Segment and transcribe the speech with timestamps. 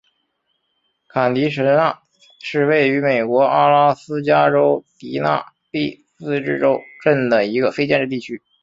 [1.09, 2.01] 坎蒂什纳
[2.39, 8.41] 是位于美国阿拉斯加州迪纳利自治市镇的一个非建制地区。